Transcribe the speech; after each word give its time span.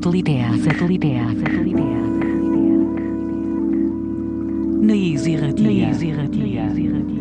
Satelitea, 0.00 0.54
satelitea, 0.64 1.24
satelitea. 1.40 2.00
Naiz 4.80 5.26
irratia, 5.26 5.66
naiz 5.66 6.00
irratia, 6.02 6.64
irratia. 6.72 7.19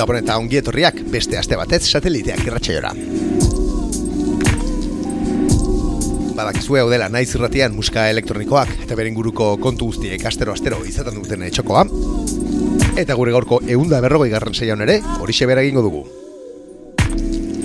Gabon 0.00 0.16
eta 0.16 0.38
ongi 0.40 0.56
etorriak 0.56 1.02
beste 1.12 1.36
aste 1.36 1.58
batez 1.60 1.82
sateliteak 1.84 2.46
irratxaiora. 2.46 2.94
Badakizue 6.38 6.80
hau 6.80 6.86
dela 6.88 7.10
naiz 7.12 7.26
irratian 7.34 7.74
musika 7.76 8.06
elektronikoak 8.08 8.72
eta 8.86 8.96
beren 8.96 9.12
guruko 9.18 9.50
kontu 9.60 9.90
guztiek 9.90 10.24
astero-astero 10.30 10.78
izaten 10.88 11.20
duten 11.20 11.44
etxokoa. 11.50 11.84
Eta 12.96 13.18
gure 13.18 13.36
gaurko 13.36 13.60
eunda 13.76 14.00
berrogei 14.00 14.30
garran 14.32 14.56
zeion 14.56 14.80
ere, 14.86 15.02
hori 15.20 15.36
bera 15.52 15.66
egingo 15.66 15.84
dugu. 15.84 16.02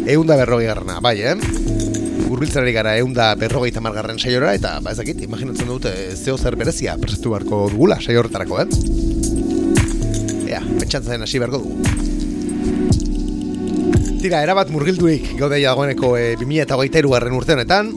Eunda 0.03 0.35
berrogei 0.35 0.67
garrana, 0.67 0.99
bai, 0.99 1.15
eh? 1.21 1.37
Urbiltzen 2.27 2.67
gara 2.75 2.97
eunda 2.99 3.31
berrogei 3.39 3.71
tamargarren 3.71 4.19
saiora 4.19 4.51
eta 4.59 4.81
ba 4.83 4.91
ezakit, 4.91 5.23
imaginatzen 5.23 5.71
dute 5.71 5.95
zeo 6.17 6.35
zer 6.37 6.59
berezia 6.59 6.97
presentu 6.99 7.31
beharko 7.31 7.69
dugula 7.71 8.01
saio 8.01 8.19
horretarako, 8.25 8.59
eh? 8.59 8.67
Ea, 10.51 10.65
pentsatzen 10.81 11.23
hasi 11.23 11.39
beharko 11.39 11.63
dugu. 11.63 11.84
Tira, 14.25 14.39
erabat 14.41 14.71
murgilduik 14.73 15.35
gaude 15.37 15.59
dagoeneko 15.61 16.15
e, 16.17 16.31
2008 16.39 17.09
garren 17.11 17.35
urte 17.37 17.53
honetan 17.53 17.91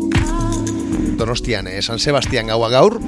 Donostian, 1.17 1.71
e, 1.73 1.81
San 1.81 1.97
Sebastian 1.97 2.51
gaua 2.53 2.69
gaur 2.69 2.99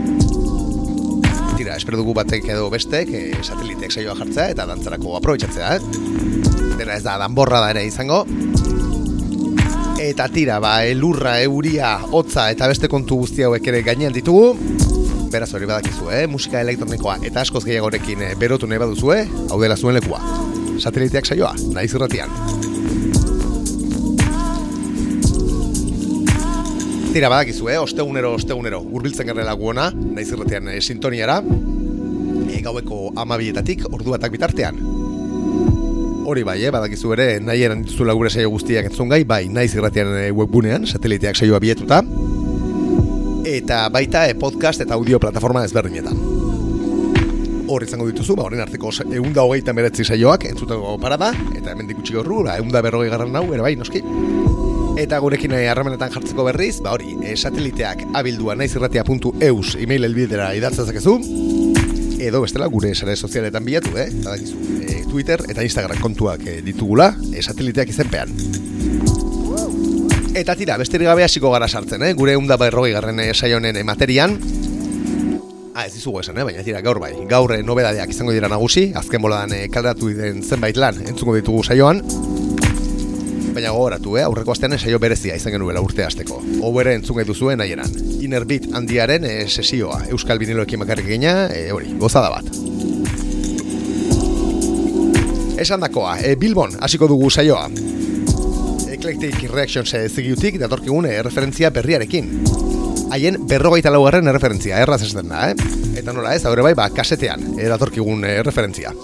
Tira, 1.58 1.74
espero 1.76 1.98
dugu 2.00 2.14
batek 2.16 2.48
edo 2.54 2.70
bestek 2.72 3.12
e, 3.12 3.20
sateliteek 3.42 3.92
saioa 3.92 4.14
jartzea 4.22 4.46
eta 4.54 4.64
dantzarako 4.70 5.18
aprobetsatzea, 5.18 5.74
eh? 5.76 6.78
Dena 6.78 6.96
ez 6.96 7.04
da, 7.04 7.18
danborra 7.20 7.60
da 7.60 7.74
ere 7.74 7.84
izango 7.84 8.22
Eta 10.00 10.30
tira, 10.32 10.56
ba, 10.64 10.78
elurra, 10.88 11.36
euria, 11.44 11.98
hotza 12.08 12.48
eta 12.54 12.70
beste 12.72 12.88
kontu 12.88 13.20
guzti 13.20 13.44
hauek 13.44 13.68
ere 13.68 13.84
gainean 13.84 14.16
ditugu 14.16 14.54
Beraz 15.30 15.52
hori 15.52 15.68
badakizu, 15.68 16.08
eh? 16.08 16.24
musika 16.24 16.64
elektronikoa 16.64 17.20
eta 17.20 17.44
askoz 17.44 17.66
gehiagorekin 17.68 18.30
e, 18.30 18.34
berotu 18.40 18.64
nahi 18.64 18.80
baduzu, 18.80 19.12
eh? 19.18 19.26
hau 19.50 19.60
dela 19.60 19.76
zuen 19.76 20.00
lekua 20.00 20.24
Sateliteak 20.80 21.26
saioa, 21.28 21.52
naiz 21.74 21.90
irratian. 21.92 22.30
Tira 27.10 27.28
badakizu, 27.28 27.68
eh? 27.68 27.76
ostegunero, 27.82 28.32
ostegunero, 28.38 28.78
urbiltzen 28.80 29.28
garrela 29.28 29.52
guona, 29.58 29.90
naiz 29.90 30.28
irratean 30.30 30.70
e, 30.72 30.78
sintoniara, 30.80 31.40
e, 32.46 32.62
gaueko 32.64 33.00
amabietatik, 33.18 33.84
orduatak 33.90 34.32
bitartean. 34.32 34.80
Hori 36.30 36.46
bai, 36.46 36.56
eh? 36.64 36.72
badakizu 36.72 37.12
ere, 37.18 37.28
nahi 37.44 37.66
eran 37.66 37.84
dituzula 37.84 38.14
gure 38.16 38.30
saio 38.30 38.54
guztiak 38.54 38.88
entzun 38.92 39.10
gai, 39.12 39.24
bai, 39.26 39.42
naiz 39.52 39.74
irratean 39.74 40.14
e, 40.16 40.26
webgunean, 40.30 40.86
sateliteak 40.88 41.36
saioa 41.36 41.60
bietuta, 41.60 42.04
eta 43.44 43.88
baita 43.92 44.28
e, 44.30 44.38
podcast 44.38 44.86
eta 44.86 44.96
audio 44.96 45.20
plataforma 45.20 45.66
ezberdinetan. 45.66 46.29
Hor 47.70 47.84
izango 47.86 48.08
dituzu, 48.08 48.34
ba, 48.34 48.48
horren 48.48 48.64
arteko 48.64 48.90
eunda 49.14 49.44
hogeita 49.46 49.72
meretzi 49.76 50.02
saioak 50.02 50.48
entzuteko 50.48 50.96
parada, 50.98 51.28
eta 51.54 51.70
hemen 51.70 51.86
dikutxik 51.86 52.16
horru, 52.18 52.40
ba, 52.48 52.56
eunda 52.58 52.82
berrogei 52.82 53.10
garran 53.12 53.30
nau, 53.30 53.44
ere 53.54 53.62
bai, 53.62 53.76
noski. 53.78 54.02
Eta 54.98 55.20
gurekin 55.22 55.54
eh, 55.54 55.68
harremanetan 55.70 56.10
jartzeko 56.10 56.44
berriz, 56.48 56.80
ba 56.82 56.96
hori, 56.96 57.14
e, 57.22 57.36
sateliteak 57.36 58.08
abildua 58.18 58.56
naizirratia.eus 58.58 59.76
e-mail 59.78 60.08
elbidera 60.08 60.50
idatzazakezu, 60.58 61.14
edo 62.20 62.42
bestela 62.42 62.66
gure 62.66 62.90
sare 62.94 63.14
sozialetan 63.16 63.64
bilatu, 63.64 63.94
eh? 63.96 64.08
Badakizu, 64.18 64.64
e, 64.82 65.00
Twitter 65.08 65.46
eta 65.48 65.62
Instagram 65.62 66.02
kontuak 66.02 66.42
e, 66.46 66.58
ditugula, 66.66 67.12
e, 67.30 67.38
sateliteak 67.40 67.94
izenpean. 67.94 68.34
Eta 70.34 70.58
tira, 70.58 70.76
besterik 70.78 71.06
gabe 71.06 71.22
hasiko 71.24 71.54
gara 71.54 71.68
sartzen, 71.68 72.02
eh? 72.02 72.12
Gure 72.18 72.34
unda 72.36 72.58
berrogei 72.58 72.92
garren 72.98 73.22
saionen 73.32 73.78
materian. 73.86 74.40
Ah, 75.74 75.86
ez 75.86 75.94
dizugu 75.94 76.18
esan, 76.20 76.38
eh? 76.38 76.44
baina 76.44 76.64
tira, 76.66 76.80
gaur 76.82 76.98
bai. 76.98 77.12
Gaur 77.30 77.54
nobedadeak 77.62 78.10
izango 78.10 78.34
dira 78.34 78.48
nagusi, 78.50 78.90
azken 78.98 79.22
boladan 79.22 79.54
e, 79.54 79.68
kalderatu 79.70 80.10
den 80.16 80.42
zenbait 80.42 80.76
lan 80.76 80.98
entzungo 81.06 81.36
ditugu 81.36 81.62
saioan 81.62 82.02
baina 83.54 83.70
gogoratu, 83.74 84.16
eh? 84.18 84.24
aurreko 84.24 84.54
astean 84.54 84.76
saio 84.78 84.98
berezia 85.02 85.36
izan 85.36 85.54
genuela 85.54 85.82
urte 85.82 86.04
hasteko. 86.04 86.40
Obere 86.66 86.94
entzun 86.98 87.18
gaitu 87.18 87.34
zuen 87.34 87.60
haieran. 87.60 87.90
Inner 88.22 88.46
Beat 88.46 88.68
handiaren 88.74 89.26
e, 89.26 89.34
sesioa, 89.48 90.00
Euskal 90.10 90.38
Viniloekin 90.42 90.80
makarrik 90.82 91.08
gina, 91.10 91.34
e, 91.54 91.70
hori, 91.74 91.94
gozada 92.00 92.30
bat. 92.30 92.50
Esan 95.60 95.82
dakoa, 95.82 96.16
e, 96.24 96.34
Bilbon, 96.40 96.78
hasiko 96.80 97.10
dugu 97.10 97.30
saioa. 97.30 97.68
Eclectic 98.90 99.42
Reactions 99.50 99.94
zigiutik 100.08 100.58
datorkigun 100.62 101.06
e, 101.10 101.18
referentzia 101.26 101.70
berriarekin. 101.74 102.32
Haien 103.10 103.40
berrogeita 103.50 103.90
laugarren 103.90 104.30
referentzia, 104.32 104.78
erraz 104.82 105.02
ez 105.02 105.14
dena, 105.14 105.50
eh? 105.50 105.56
Eta 105.98 106.14
nola 106.14 106.36
ez, 106.36 106.44
haure 106.46 106.62
bai, 106.62 106.76
ba, 106.78 106.90
kasetean, 106.94 107.56
e, 107.58 107.66
datorkigun 107.70 108.22
e, 108.24 108.36
referentzia 108.46 108.94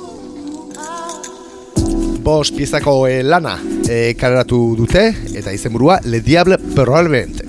bos 2.26 2.50
piezako 2.50 3.06
e, 3.06 3.20
lana 3.22 3.52
e, 3.86 4.16
kaleratu 4.18 4.58
dute 4.74 5.04
eta 5.38 5.52
izenburua 5.54 6.00
Le 6.10 6.18
Diable 6.26 6.58
Probablement 6.74 7.45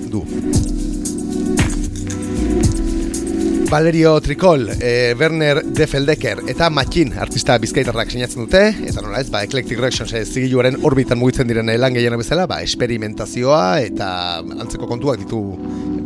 Valerio 3.70 4.18
Tricol, 4.20 4.66
e, 4.80 5.14
Werner 5.18 5.62
Defeldecker 5.62 6.40
eta 6.48 6.70
Matkin 6.72 7.10
artista 7.20 7.58
bizkaitarrak 7.60 8.08
sinatzen 8.08 8.46
dute 8.46 8.62
eta 8.72 9.02
nola 9.04 9.20
ez, 9.20 9.28
ba, 9.28 9.42
Eclectic 9.44 9.76
Reactions 9.76 10.14
e, 10.16 10.22
zigiluaren 10.24 10.78
orbitan 10.88 11.20
mugitzen 11.20 11.50
diren 11.50 11.68
lan 11.76 11.92
gehiena 11.92 12.16
bezala, 12.16 12.46
ba, 12.48 12.62
experimentazioa 12.64 13.80
eta 13.84 14.08
antzeko 14.40 14.88
kontuak 14.88 15.20
ditu 15.20 15.42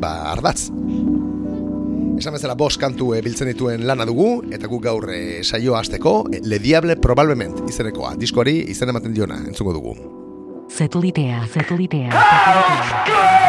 ba, 0.03 0.33
ardatz. 0.33 0.73
Esan 2.19 2.35
bezala 2.35 2.59
bost 2.59 2.83
kantu 2.83 3.13
e, 3.15 3.23
biltzen 3.23 3.53
dituen 3.53 3.87
lana 3.87 4.09
dugu, 4.11 4.41
eta 4.51 4.67
guk 4.67 4.83
gaur 4.89 5.07
e, 5.15 5.23
saioa 5.47 5.85
azteko, 5.85 6.17
e, 6.35 6.43
Le 6.43 6.59
Diable 6.59 6.99
Probablement 6.99 7.63
izenekoa, 7.71 8.17
diskoari 8.19 8.59
izen 8.75 8.91
ematen 8.91 9.15
diona, 9.15 9.39
entzuko 9.47 9.77
dugu. 9.79 9.95
Zetelitea, 10.73 11.47
zetelitea, 11.53 12.11
zetelitea. 12.11 13.42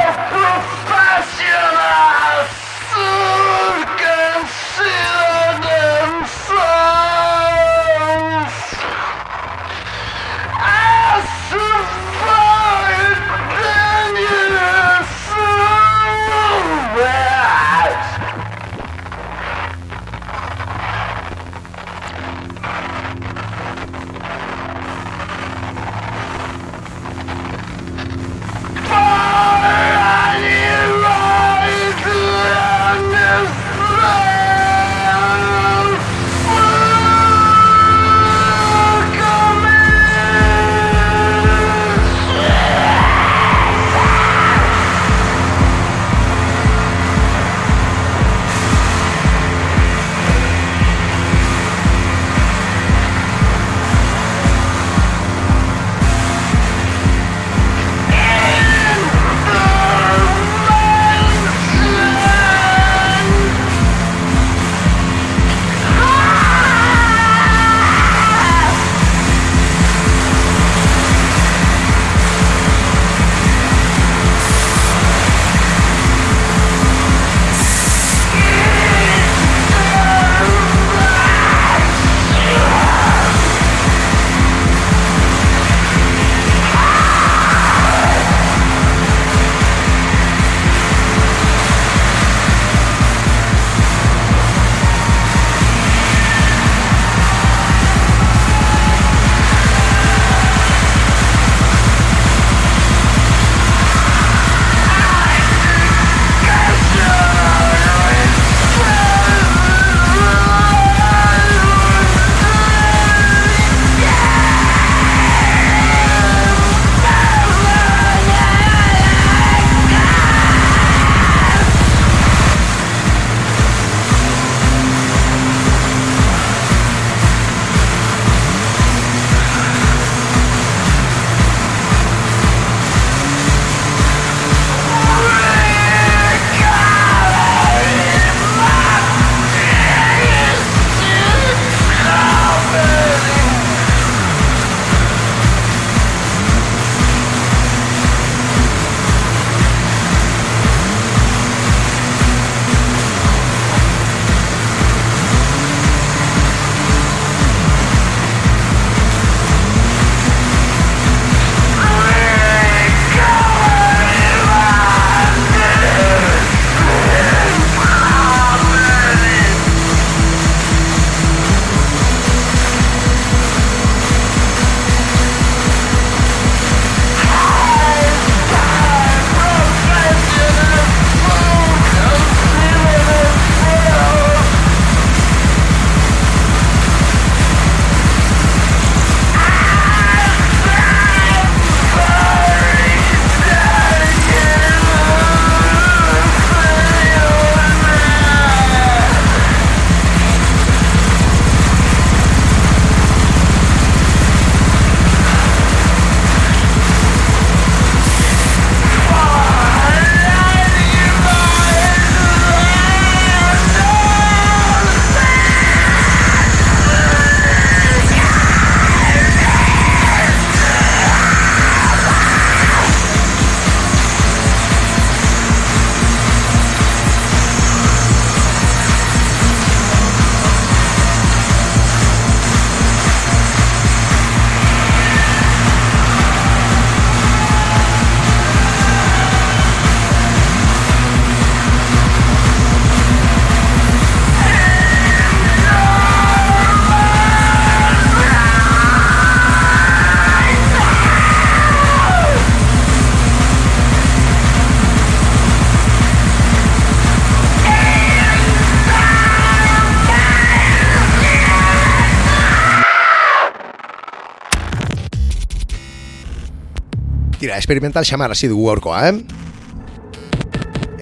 Tira, 267.43 267.57
experimental 267.57 268.05
xamar 268.05 268.31
hasi 268.31 268.47
dugu 268.47 268.69
gaurkoa, 268.69 269.09
eh? 269.09 269.17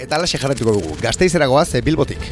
Eta 0.01 0.15
alaxe 0.17 0.39
jarretuko 0.41 0.71
dugu, 0.73 0.95
gazteizeragoaz 0.97 1.75
e, 1.77 1.81
bilbotik. 1.85 2.23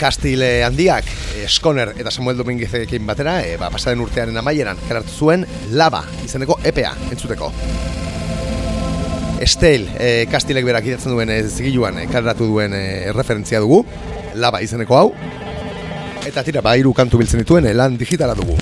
Kastile 0.00 0.64
handiak, 0.64 1.04
Eskoner 1.44 1.92
eta 2.00 2.08
Samuel 2.08 2.40
Dominguezekin 2.40 3.04
batera, 3.04 3.42
e, 3.44 3.58
ba, 3.60 3.68
pasaden 3.74 4.00
urtearen 4.00 4.40
amaieran, 4.40 4.80
karartu 4.88 5.12
zuen 5.12 5.44
Laba 5.76 6.00
izeneko 6.24 6.56
EPA 6.64 6.94
entzuteko. 7.10 7.52
Estel, 9.44 9.84
e, 10.00 10.24
Kastilek 10.32 10.64
berak 10.64 10.88
idatzen 10.88 11.12
duen 11.12 11.34
zigiluan 11.50 12.00
e, 12.00 12.08
duen 12.40 12.72
e, 12.72 13.12
referentzia 13.12 13.60
dugu, 13.60 13.84
Laba 14.32 14.64
izeneko 14.64 14.96
hau, 14.96 15.10
eta 16.24 16.40
tira, 16.40 16.64
ba, 16.64 16.78
iru 16.80 16.94
kantu 16.96 17.20
biltzen 17.20 17.44
dituen 17.44 17.68
lan 17.76 18.00
digitala 18.00 18.32
dugu 18.32 18.56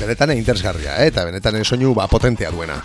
benetan 0.00 0.32
interesgarria, 0.36 0.96
eh? 1.02 1.10
eta 1.12 1.24
benetan 1.28 1.60
soinu 1.64 1.94
ba, 1.94 2.08
potentea 2.08 2.50
duena. 2.50 2.80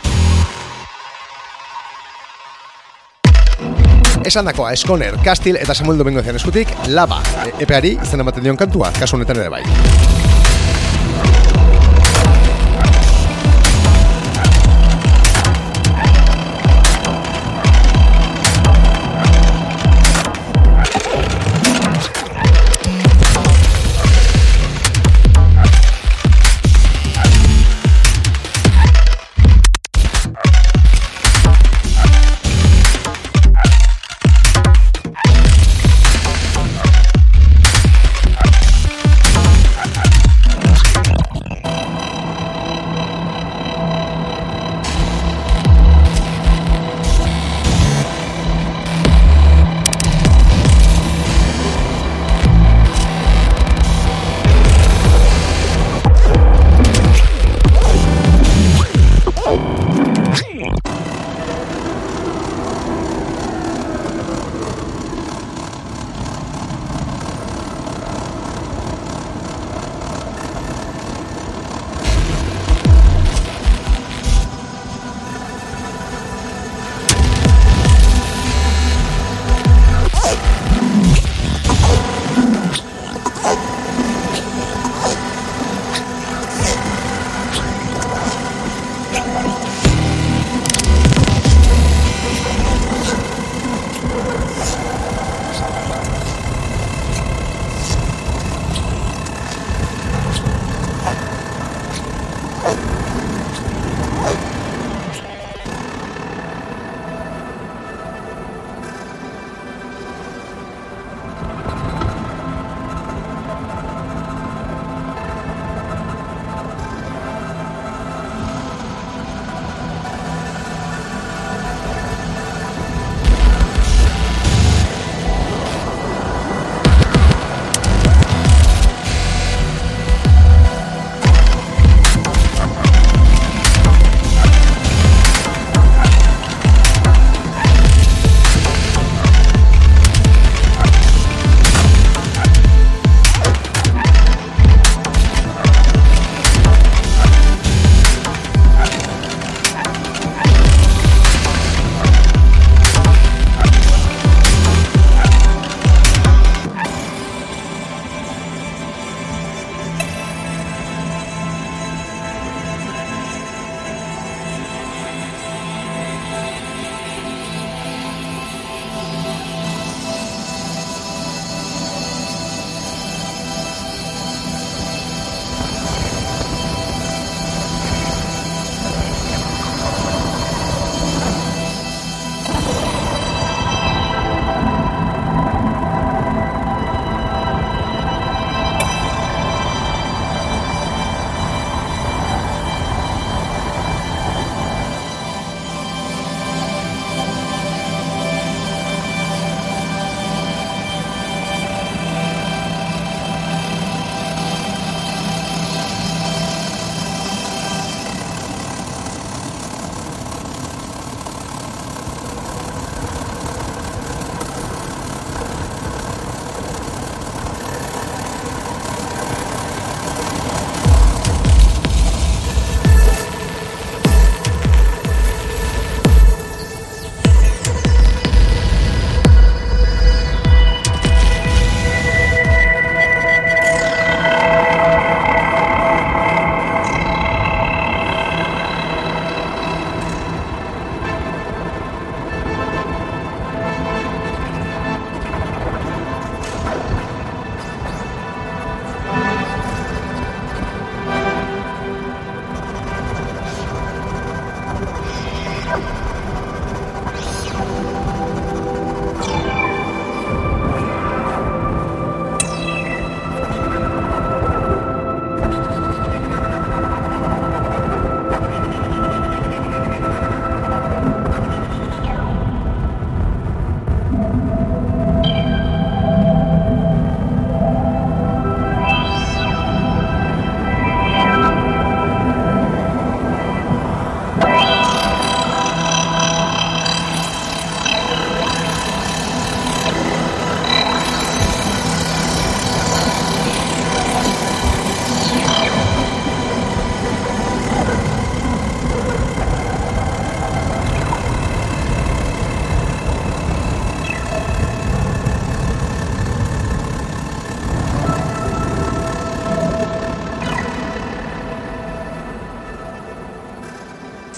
Esan 4.25 4.47
dakoa, 4.49 4.71
Eskoner, 4.73 5.19
Kastil 5.23 5.59
eta 5.61 5.75
Samuel 5.77 5.99
Domingo 6.01 6.23
ezean 6.23 6.39
eskutik, 6.39 6.71
Laba, 6.89 7.21
e, 7.45 7.51
epeari 7.61 7.93
izan 8.01 8.25
ematen 8.25 8.47
dion 8.47 8.57
kantua, 8.57 8.89
kasu 8.99 9.19
honetan 9.19 9.43
ere 9.43 9.53
bai. 9.53 9.61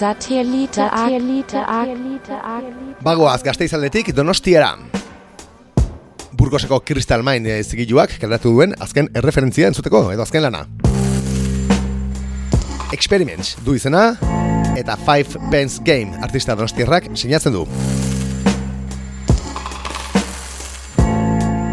Satellite 0.08 0.80
Satellite 0.88 2.36
Bagoaz 3.04 3.42
gazteizaldetik 3.44 4.14
donostiara. 4.16 4.70
Burgoseko 6.32 6.78
Crystal 6.80 7.20
Mine 7.26 7.58
eh, 7.58 7.64
zigiluak 7.64 8.14
kaleratu 8.16 8.54
duen 8.54 8.72
azken 8.80 9.10
erreferentzia 9.12 9.68
entzuteko, 9.68 10.06
edo 10.14 10.24
azken 10.24 10.46
lana. 10.46 10.62
Experiments 12.96 13.58
du 13.66 13.76
izena, 13.76 14.14
eta 14.80 14.96
Five 14.96 15.50
Pence 15.52 15.84
Game 15.84 16.16
artista 16.24 16.56
donostiarrak 16.56 17.10
sinatzen 17.12 17.58
du. 17.58 17.66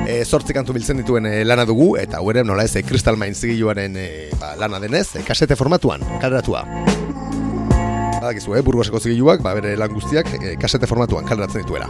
E, 0.04 0.26
zortzi 0.26 0.52
kantu 0.58 0.76
biltzen 0.76 1.00
dituen 1.00 1.32
e, 1.32 1.38
lana 1.48 1.64
dugu, 1.64 1.94
eta 2.04 2.20
hau 2.20 2.28
ere 2.36 2.44
nola 2.44 2.68
ez 2.68 2.76
e, 2.76 2.84
Crystal 2.84 3.16
Mine 3.16 3.40
zigiluaren 3.40 3.96
e, 3.96 4.10
ba, 4.44 4.58
lana 4.60 4.84
denez, 4.84 5.08
e, 5.16 5.24
kasete 5.24 5.56
formatuan, 5.56 6.04
kaleratua. 6.20 6.66
Badakizu, 8.26 8.56
eh, 8.58 8.62
burgoseko 8.66 8.98
zigiluak, 8.98 9.44
ba, 9.46 9.54
bere 9.54 9.76
lan 9.78 9.92
guztiak 9.94 10.32
e, 10.40 10.56
kasete 10.58 10.88
formatuan 10.90 11.28
kaleratzen 11.30 11.62
dituela. 11.62 11.86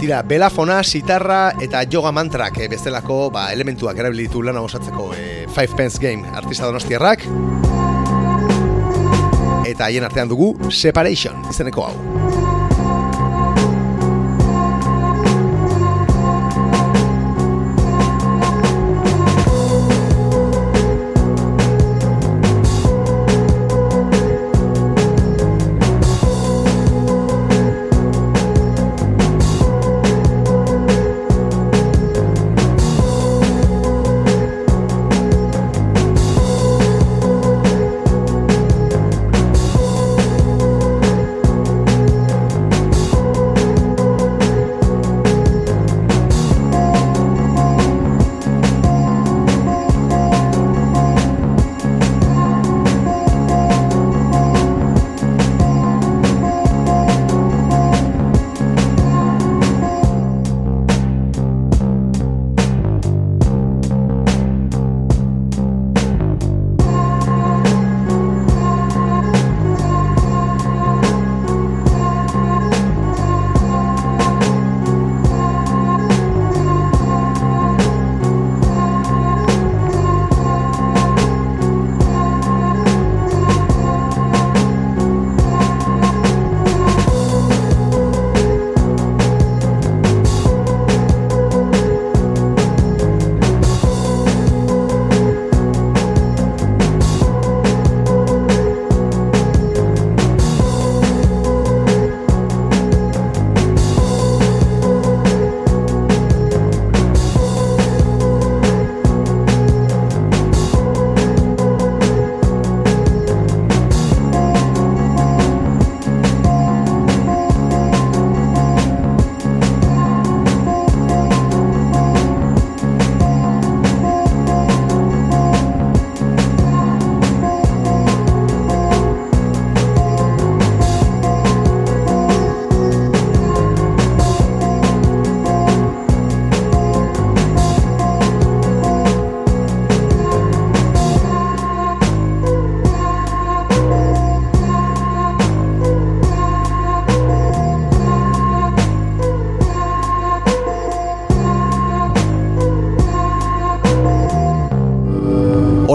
Tira, 0.00 0.22
belafona, 0.24 0.78
sitarra 0.80 1.42
eta 1.60 1.84
yoga 1.92 2.14
mantrak 2.16 2.62
e, 2.64 2.70
bezalako 2.72 3.20
ba, 3.34 3.50
elementuak 3.52 4.00
erabilitu 4.00 4.40
lana 4.46 4.64
osatzeko 4.64 5.10
e, 5.12 5.28
Five 5.52 5.76
Pence 5.76 6.00
Game 6.00 6.24
artista 6.32 6.70
donostiarrak. 6.70 7.28
Eta 9.68 9.90
haien 9.90 10.08
artean 10.08 10.32
dugu 10.32 10.54
Separation 10.72 11.44
izeneko 11.52 11.90
hau. 11.90 12.37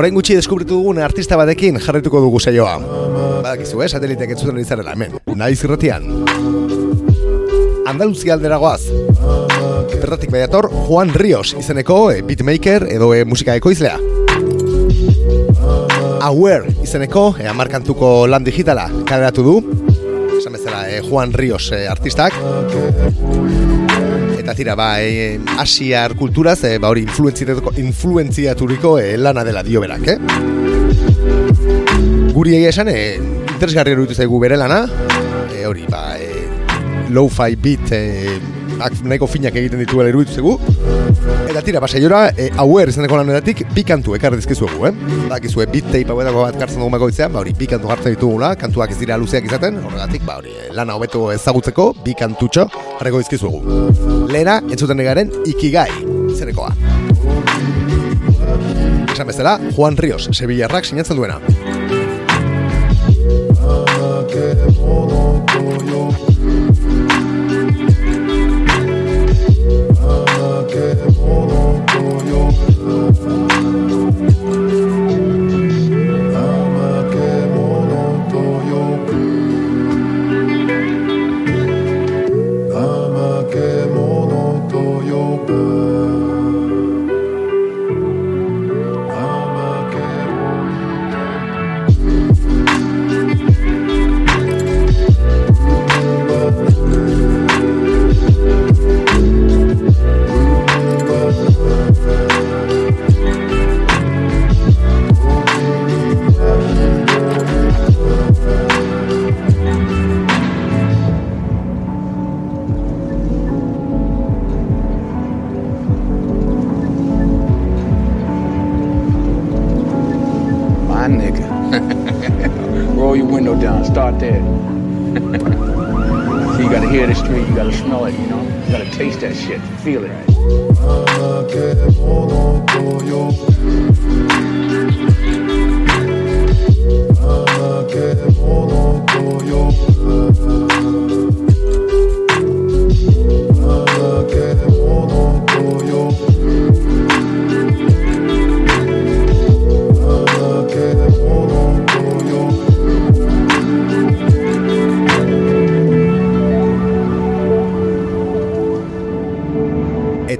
Orain 0.03 0.17
gutxi 0.17 0.35
deskubritu 0.35 0.75
dugun 0.75 0.97
artista 0.99 1.37
batekin 1.39 1.77
jarrituko 1.79 2.19
dugu 2.19 2.39
saioa. 2.43 2.73
Badakizu, 3.43 3.79
eh, 3.85 3.87
sateliteak 3.87 4.33
entzuten 4.35 4.57
izarela 4.59 4.91
hemen. 4.91 5.13
Naiz 5.39 5.63
irratian. 5.63 6.09
Andaluzia 7.87 8.33
aldera 8.35 8.57
goaz. 8.59 8.81
Bertatik 9.93 10.33
baiator, 10.33 10.67
Juan 10.89 11.13
Rios 11.15 11.55
izeneko 11.55 12.11
e, 12.11 12.19
beatmaker 12.21 12.89
edo 12.91 13.13
e, 13.15 13.23
musika 13.23 13.55
ekoizlea. 13.55 13.95
Aware 16.27 16.75
izeneko 16.83 17.29
e, 17.39 17.47
amarkantuko 17.47 18.27
lan 18.27 18.43
digitala 18.43 18.89
kaleratu 19.07 19.47
du. 19.47 19.59
Esan 20.35 20.59
bezala, 20.59 20.89
e, 20.89 20.99
Juan 21.07 21.31
Rios 21.31 21.71
e, 21.71 21.85
artistak 21.87 22.35
eta 24.43 24.53
tira 24.53 24.75
ba 24.75 25.01
e, 25.01 25.39
asiar 25.57 26.15
kulturaz 26.19 26.65
e, 26.67 26.77
ba 26.77 26.89
hori 26.91 27.05
influentziaturiko 27.07 28.99
e, 28.99 29.15
lana 29.17 29.43
dela 29.43 29.63
dio 29.63 29.79
berak, 29.79 30.07
eh? 30.07 30.17
Guri 32.33 32.57
egia 32.57 32.73
esan, 32.73 32.89
e, 32.91 33.15
interesgarri 33.53 33.95
eruditu 33.95 34.19
zaigu 34.19 34.41
bere 34.43 34.57
lana, 34.59 34.83
e, 35.47 35.63
hori 35.65 35.87
ba 35.87 36.17
e, 36.19 36.43
low-fi 37.15 37.55
beat 37.55 37.95
e, 37.95 38.01
nahiko 39.07 39.31
finak 39.31 39.55
egiten 39.55 39.79
dituela 39.79 40.11
iruditu 40.11 40.35
zegu. 40.35 40.59
Eta 41.53 41.61
tira, 41.61 41.77
pasaiora, 41.77 42.31
e, 42.33 42.47
hauer 42.57 42.89
izaneko 42.89 43.19
lanetatik 43.19 43.59
bi 43.75 43.83
kantu 43.85 44.15
ekarri 44.17 44.39
dizkizuegu, 44.39 44.87
eh? 44.87 44.89
Dakizu, 45.29 45.61
e, 45.61 45.67
beat 45.69 45.85
tape 45.93 46.09
hauetako 46.09 46.47
bat 46.47 46.57
kartzen 46.57 46.81
dugu 46.81 46.89
magoitzean, 46.95 47.29
ba 47.29 47.43
hori, 47.43 47.53
bi 47.59 47.67
kantu 47.69 47.91
hartzen 47.93 48.15
ditugula, 48.15 48.55
kantuak 48.57 48.95
ez 48.95 48.97
dira 48.97 49.19
luzeak 49.21 49.45
izaten, 49.45 49.77
horregatik, 49.85 50.25
ba 50.25 50.39
hori, 50.41 50.55
lana 50.73 50.95
hobeto 50.97 51.27
ezagutzeko, 51.35 51.91
bi 52.01 52.17
kantutxo 52.17 52.65
jarreko 52.73 53.21
dizkizuegu. 53.21 54.25
Lena, 54.33 54.63
entzuten 54.65 55.05
egaren, 55.05 55.29
ikigai, 55.53 55.91
izanekoa. 56.33 56.73
Esan 59.13 59.29
bezala, 59.29 59.59
Juan 59.77 60.01
Ríos, 60.01 60.31
Sevillarrak 60.33 60.89
sinatzen 60.89 61.21
duena. 61.21 61.37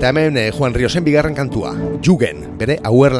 Eta 0.03 0.09
hemen 0.09 0.35
eh, 0.35 0.51
Juan 0.51 0.73
Riosen 0.73 1.05
bigarren 1.05 1.31
kantua, 1.31 1.69
Jugen, 2.03 2.41
bere 2.59 2.75
hauer 2.83 3.15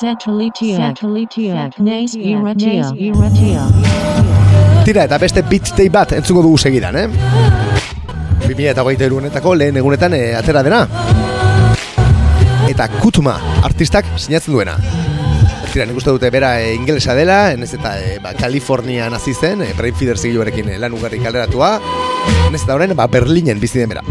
Satellitiak. 0.00 0.96
Satellitiak. 0.96 1.78
Nes 1.78 2.14
irratia. 2.14 2.92
Irratia. 2.96 3.64
Tira, 4.84 5.04
eta 5.04 5.18
beste 5.20 5.42
beat 5.44 5.72
bat 5.92 6.12
entzuko 6.16 6.42
dugu 6.42 6.58
segidan, 6.58 6.96
eh? 6.96 7.79
2008 8.54 9.10
honetako 9.16 9.54
lehen 9.54 9.76
egunetan 9.76 10.14
eh, 10.14 10.34
atera 10.36 10.62
dena. 10.66 10.82
Eta 12.70 12.88
Kutuma 13.00 13.36
artistak 13.66 14.06
sinatzen 14.16 14.54
duena. 14.54 14.76
Tira, 15.70 15.86
nik 15.86 16.00
uste 16.00 16.10
dute 16.10 16.32
bera 16.34 16.56
e, 16.58 16.72
ingelesa 16.74 17.14
dela, 17.14 17.52
enez 17.54 17.70
eta 17.76 17.94
e, 18.02 18.18
ba, 18.22 18.32
Kalifornia 18.34 19.06
nazi 19.10 19.34
zen, 19.34 19.62
e, 19.62 19.70
Brain 19.78 19.94
Feeder 19.94 20.18
zigiluarekin 20.18 20.72
e, 20.74 20.80
lan 20.82 20.98
ugarri 20.98 21.22
kaleratua, 21.22 21.76
enez 22.48 22.64
eta 22.64 22.74
orain 22.74 22.96
ba, 22.98 23.06
Berlinen 23.06 23.62
bizi 23.62 23.78
den 23.78 23.94
bera. 23.94 24.02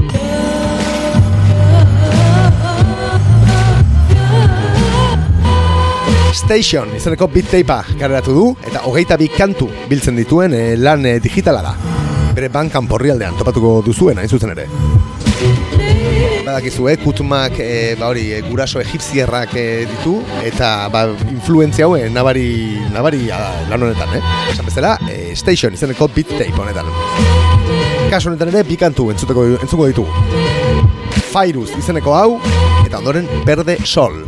Station 6.40 6.94
izeneko 6.96 7.28
beat 7.34 7.52
tapea 7.52 7.84
kareratu 8.00 8.34
du 8.34 8.46
eta 8.64 8.86
hogeita 8.88 9.18
bi 9.20 9.28
kantu 9.34 9.68
biltzen 9.90 10.16
dituen 10.18 10.56
eh, 10.56 10.76
lan 10.80 11.06
eh, 11.06 11.18
digitala 11.22 11.66
da. 11.66 11.99
Bere 12.40 12.48
bankan 12.56 12.86
porrialdean 12.88 13.36
topatuko 13.36 13.82
duzuen 13.84 14.16
hain 14.22 14.30
zuzen 14.32 14.54
ere. 14.54 14.64
Badakizue, 16.46 16.94
eh, 16.96 17.98
ba 18.00 18.08
hori 18.08 18.32
eh, 18.32 18.40
guraso 18.48 18.80
egipzierrak 18.80 19.58
eh, 19.60 19.86
ditu 19.90 20.22
eta 20.48 20.88
ba, 20.88 21.02
influentzia 21.28 21.84
hauen 21.84 22.14
nabari, 22.14 22.80
nabari 22.94 23.30
ah, 23.30 23.60
lan 23.68 23.84
honetan, 23.84 24.16
eh? 24.16 24.24
Esan 24.54 24.72
bezala, 24.72 24.96
eh, 25.12 25.36
Station 25.36 25.74
izeneko 25.74 26.08
beat 26.08 26.32
tape 26.32 26.56
honetan. 26.56 26.88
Kasu 28.10 28.32
honetan 28.32 28.54
ere 28.54 28.64
bi 28.64 28.78
kantu 28.80 29.12
entzuteko 29.12 29.44
entzuko 29.60 29.92
ditugu. 29.92 30.88
Fairuz 31.34 31.74
izeneko 31.76 32.16
hau 32.16 32.40
eta 32.86 33.04
ondoren 33.04 33.28
Berde 33.44 33.82
Sol. 33.84 34.24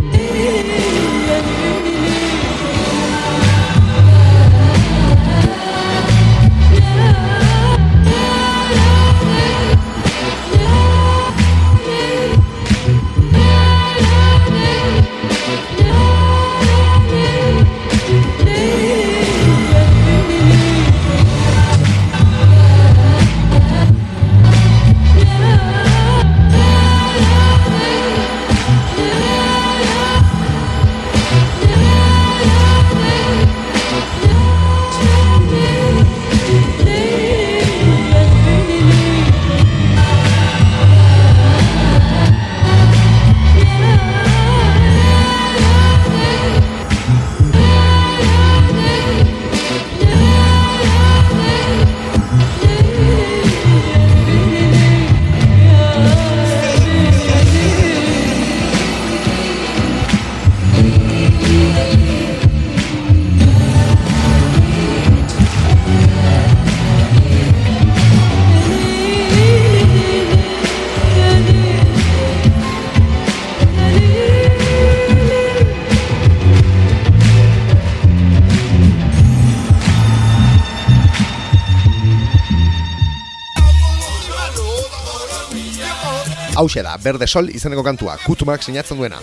Hause 86.71 86.83
da, 86.83 86.97
Berde 86.97 87.27
Sol 87.27 87.49
izeneko 87.51 87.83
kantua, 87.83 88.15
kutumak 88.23 88.63
sinatzen 88.63 88.97
duena. 89.01 89.19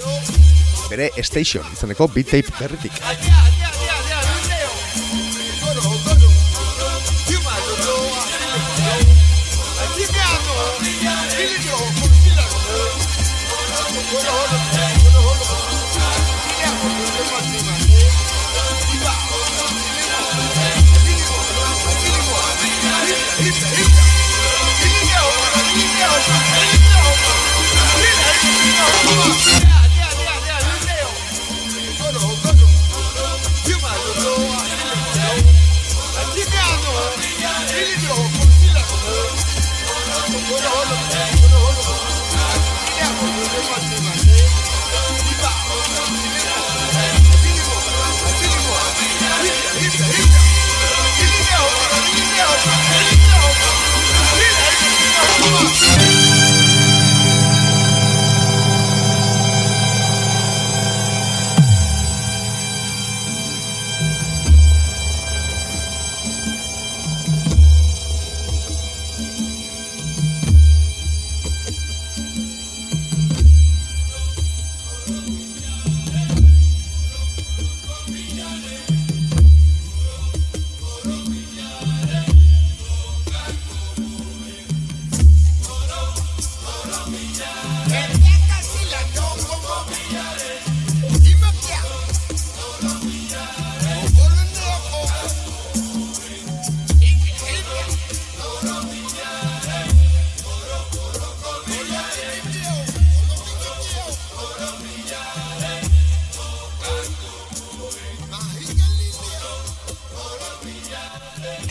Bere 0.90 1.08
Station 1.24 1.64
izeneko 1.72 2.08
beat 2.12 2.28
tape 2.34 2.52
berritik. 2.60 3.47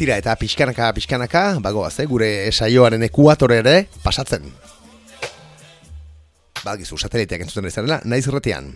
Tira 0.08 0.22
eta 0.22 0.38
pixkanaka 0.40 0.94
pixkanaka, 0.96 1.40
bagoaz, 1.60 1.98
eh, 2.00 2.06
gure 2.08 2.28
saioaren 2.56 3.02
ekuatore 3.04 3.58
ere 3.60 3.74
pasatzen. 4.06 4.46
Bagizu, 6.64 6.96
sateliteak 6.96 7.44
entzuten 7.44 7.68
ez 7.68 7.74
zarela, 7.74 7.98
naiz 8.06 8.22
irretian. 8.30 8.70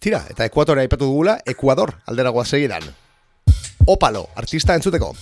Tira, 0.00 0.22
eta 0.32 0.48
ekuatorea 0.48 0.88
aipatu 0.88 1.10
dugula, 1.10 1.36
Ekuador, 1.44 1.92
alderagoa 2.08 2.46
segidan. 2.46 2.88
Opalo, 3.84 4.24
artista 4.34 4.80
entzuteko. 4.80 5.12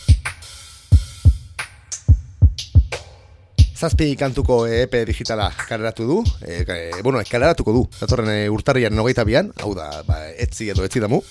Zazpi 3.75 4.13
kantuko 4.15 4.69
EP 4.69 5.01
digitala 5.11 5.51
kaleratu 5.67 6.07
du, 6.07 6.23
e, 6.47 6.63
e, 6.63 7.03
bueno, 7.03 7.27
kaleratuko 7.27 7.75
du, 7.75 7.87
datorren 7.99 8.31
e, 8.37 8.41
urtarrian 8.49 8.95
nogeita 8.95 9.27
bian, 9.27 9.51
hau 9.59 9.75
da, 9.75 9.97
ba, 10.07 10.29
etzi 10.39 10.71
edo 10.71 10.87
etzi 10.87 11.03
damu. 11.03 11.25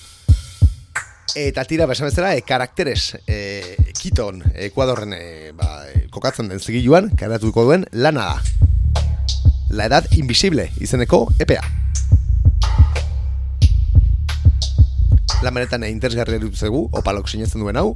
Eta 1.36 1.64
tira, 1.64 1.86
besan 1.86 2.08
bezala, 2.08 2.34
e, 2.34 2.42
karakteres, 2.42 3.16
e, 3.30 3.76
kiton, 3.94 4.42
Ekuadorren 4.66 5.12
e, 5.14 5.52
ba, 5.54 5.84
e, 5.86 6.08
kokatzen 6.10 6.48
den 6.50 6.58
zigiluan, 6.58 7.10
kaleratuko 7.14 7.64
duen 7.68 7.86
lana 7.92 8.24
da. 8.32 8.40
La 9.70 9.86
edad 9.86 10.08
invisible 10.18 10.70
izeneko 10.82 11.28
E 11.38 11.46
EPA. 11.46 11.62
Lan 15.44 15.54
benetan 15.54 15.86
e, 15.86 15.92
interesgarri 15.94 16.40
dut 16.42 16.58
zegu, 16.58 16.88
opalok 16.90 17.30
sinetzen 17.30 17.62
duen 17.62 17.78
hau, 17.78 17.92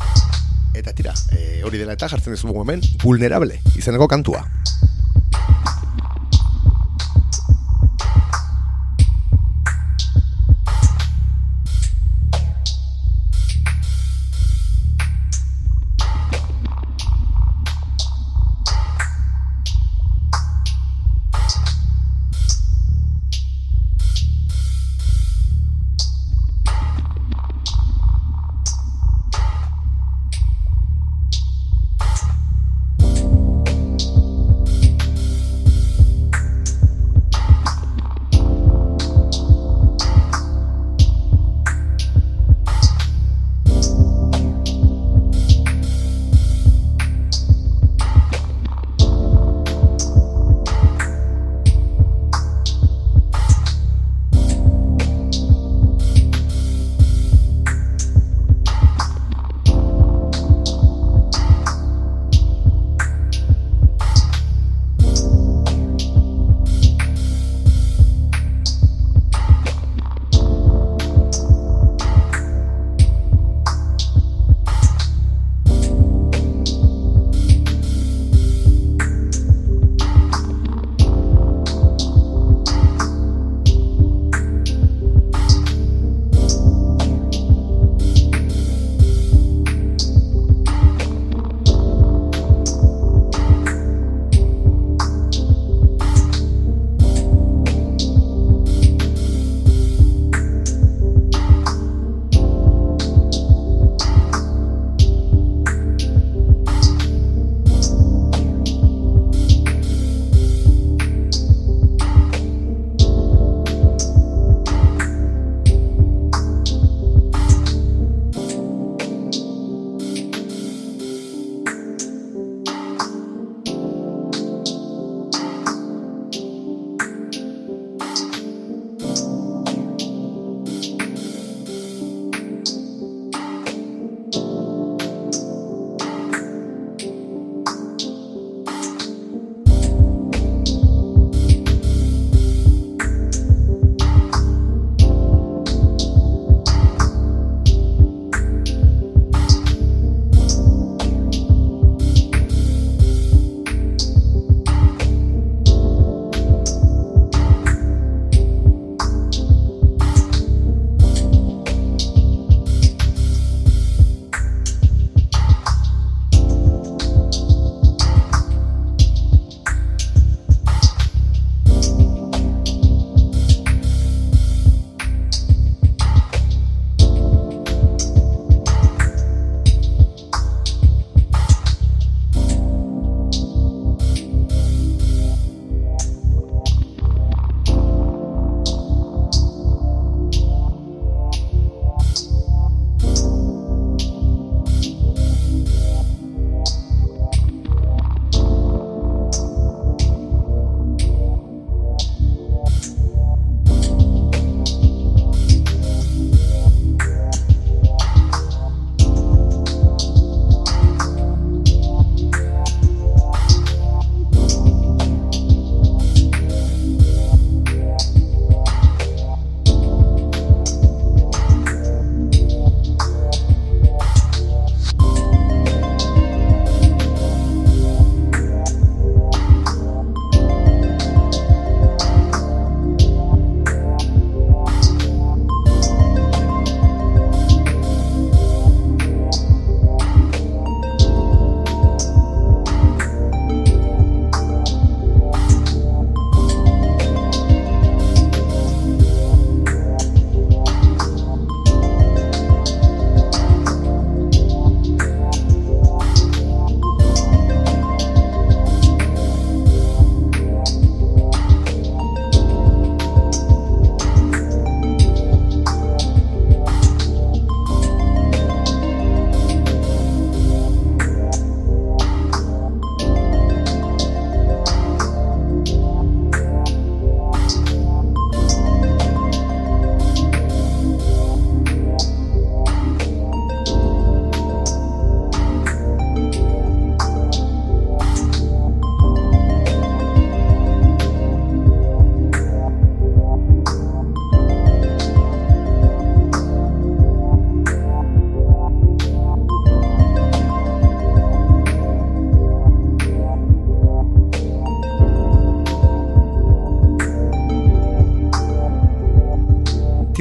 eta 0.74 0.94
tira, 0.94 1.14
e, 1.34 1.62
hori 1.66 1.82
dela 1.82 1.98
eta 1.98 2.08
jartzen 2.12 2.36
dizugu 2.36 2.62
hemen, 2.62 2.86
vulnerable 3.02 3.58
izeneko 3.74 4.06
kantua. 4.06 4.46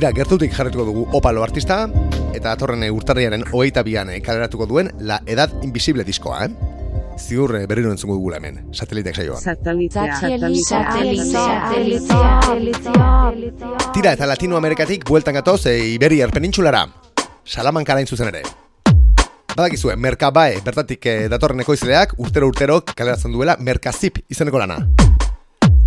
Tira, 0.03 0.11
gertutik 0.11 0.51
jarretuko 0.51 0.83
dugu 0.83 1.03
opalo 1.15 1.45
artista, 1.45 1.85
eta 2.35 2.51
atorren 2.51 2.81
urtarriaren 2.91 3.45
hogeita 3.47 3.85
bian 3.87 4.09
eh, 4.11 4.17
kaleratuko 4.19 4.65
duen 4.67 4.89
La 4.99 5.21
Edad 5.23 5.53
Invisible 5.63 6.03
diskoa, 6.03 6.41
eh? 6.43 6.49
Ziur 7.15 7.53
eh, 7.55 7.61
berriro 7.71 7.87
entzungo 7.95 8.17
dugula 8.17 8.41
hemen, 8.41 8.57
sateliteak 8.75 9.15
saioan. 9.15 9.39
Tira, 13.95 14.11
eta 14.11 14.27
Latinoamerikatik 14.27 15.07
bueltan 15.07 15.39
gatoz 15.39 15.61
e, 15.71 15.77
Iberiar 15.93 16.35
penintxulara. 16.35 16.83
Salamankara 17.45 18.03
hain 18.03 18.11
zuzen 18.11 18.27
ere. 18.33 18.43
Badakizue, 19.55 19.95
Merkabae 19.95 20.59
bertatik 20.67 21.07
eh, 21.07 21.17
datorren 21.31 21.63
ekoizleak 21.63 22.19
urtero 22.19 22.51
urtero 22.51 22.81
kaleratzen 22.91 23.31
duela 23.31 23.55
Merkazip 23.55 24.19
izeneko 24.27 24.59
lana. 24.59 24.81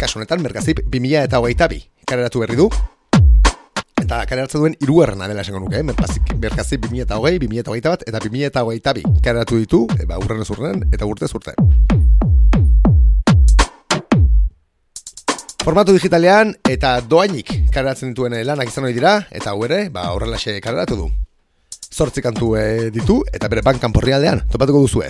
Kasu 0.00 0.22
honetan, 0.22 0.40
Merkazip 0.40 0.86
2000 0.88 1.26
eta 1.28 1.44
hogeita 1.44 1.68
bi 1.68 1.84
kaleratu 2.08 2.46
berri 2.48 2.64
du. 2.64 2.72
Eta 4.02 4.20
kaleratzen 4.28 4.62
duen 4.62 4.76
irugarrena 4.84 5.28
dela 5.30 5.42
esango 5.42 5.60
nuke, 5.64 5.80
eh? 5.80 5.82
Merkazip, 5.86 6.32
Merkazip 6.42 6.86
2000 6.86 7.06
eta 7.06 7.18
hogei, 7.18 7.38
2000 7.42 7.62
eta 7.62 7.72
hogeita 7.72 7.92
bat, 7.94 8.06
eta 8.06 8.22
2000 8.22 8.50
eta 8.50 8.64
hogeita 8.66 8.94
bi 8.96 9.04
kaleratu 9.24 9.60
ditu, 9.60 9.82
e, 9.98 10.06
ba, 10.06 10.18
urren 10.22 10.42
ez 10.44 10.50
urren, 10.54 10.82
eta 10.92 11.08
urte 11.08 11.30
urte. 11.34 11.54
Formatu 15.66 15.96
digitalean 15.96 16.52
eta 16.68 17.00
doainik 17.02 17.50
kaleratzen 17.74 18.12
dituen 18.12 18.36
lanak 18.46 18.70
izan 18.70 18.86
ohi 18.86 18.94
dira, 18.94 19.18
eta 19.30 19.54
hau 19.54 19.64
ere, 19.66 19.88
ba, 19.90 20.12
horrelaxe 20.14 20.60
kaleratu 20.62 21.00
du 21.02 21.08
zortzi 21.96 22.20
kantu 22.20 22.54
eh, 22.60 22.90
ditu, 22.92 23.22
eta 23.32 23.48
bere 23.48 23.64
bankan 23.64 23.94
porrialdean, 23.94 24.44
topatuko 24.52 24.84
duzue. 24.84 25.08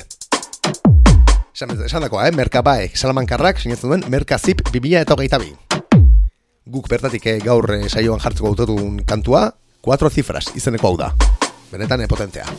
Esan, 1.56 1.72
dakoa, 2.04 2.28
eh? 2.28 2.34
Merkabae, 2.36 2.90
Salamankarrak, 2.94 3.62
sinetzen 3.64 3.90
duen, 3.90 4.04
Merkazip 4.12 4.62
2000 4.70 5.02
eta 5.02 5.16
hogeita 5.16 5.40
bi. 5.42 5.54
Guk 6.66 6.88
bertatik 6.90 7.22
eh, 7.30 7.36
gaur 7.38 7.70
eh, 7.76 7.84
saioan 7.86 8.18
jartzeko 8.18 8.50
autotun 8.50 8.98
kantua, 9.06 9.44
4 9.86 10.10
zifras 10.10 10.50
izeneko 10.58 10.90
hau 10.90 10.96
da. 10.98 11.12
Benetan 11.70 12.02
eh, 12.02 12.10
potentea. 12.10 12.50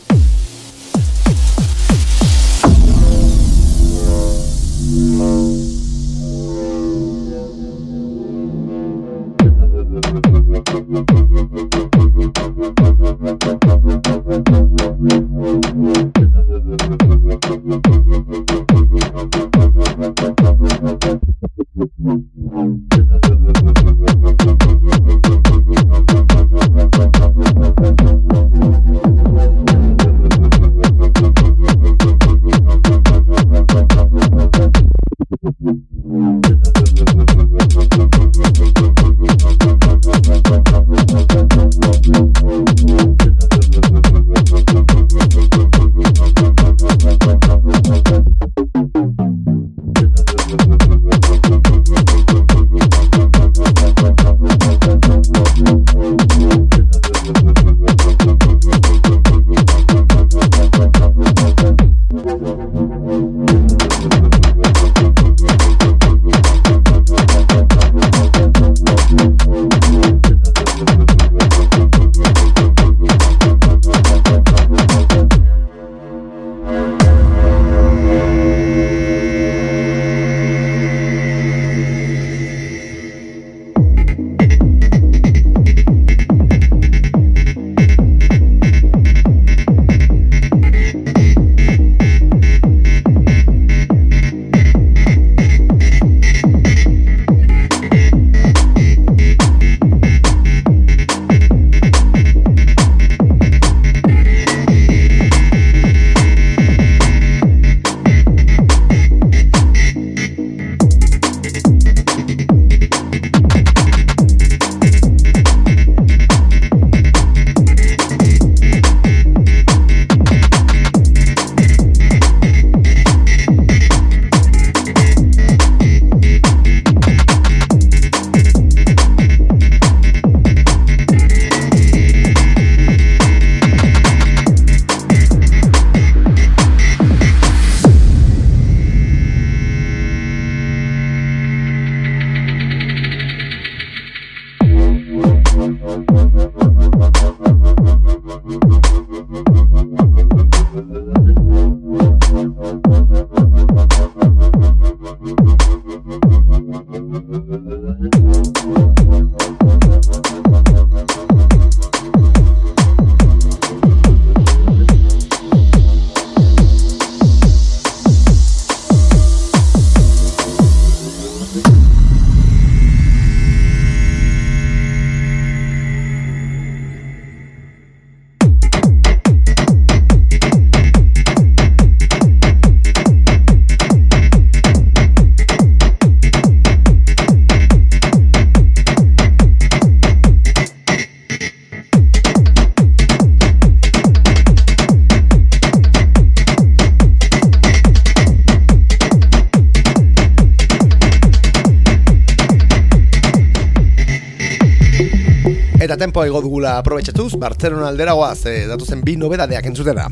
Tempoa 206.18 206.26
ego 206.26 206.40
dugula 206.42 206.78
aprobetxatuz, 206.80 207.36
Bartzelona 207.38 207.92
aldera 207.92 208.12
goaz, 208.12 208.40
e, 208.50 208.66
datuzen 208.66 209.04
bi 209.06 209.14
nobedadeak 209.14 209.68
entzutera. 209.70 210.08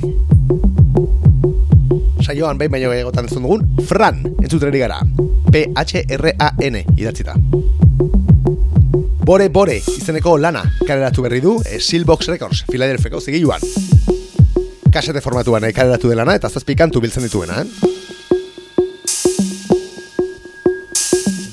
Saioan 2.22 2.60
behin 2.60 2.70
baino 2.70 2.92
egotan 2.94 3.26
entzun 3.26 3.42
dugun, 3.42 3.64
Fran, 3.88 4.20
entzuteri 4.38 4.78
gara. 4.84 5.00
P-H-R-A-N, 5.50 6.78
idatzita. 6.94 7.34
Bore 9.26 9.48
Bore, 9.50 9.80
izeneko 9.96 10.36
lana, 10.38 10.62
kaleratu 10.86 11.26
berri 11.26 11.42
du, 11.42 11.56
e, 11.66 11.80
Sealbox 11.80 12.30
Records, 12.30 12.62
Philadelphia 12.70 13.20
zigiluan. 13.20 13.66
Kasete 14.92 15.20
formatuan 15.20 15.66
e, 15.66 15.74
kaleratu 15.74 16.14
delana, 16.14 16.38
eta 16.38 16.48
zazpi 16.48 16.78
kantu 16.78 17.02
biltzen 17.02 17.26
dituena, 17.26 17.64
eh? 17.64 17.85